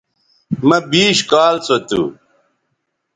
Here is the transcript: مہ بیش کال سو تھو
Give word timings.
مہ 0.67 0.77
بیش 0.89 1.17
کال 1.31 1.55
سو 1.65 1.75
تھو 1.87 2.01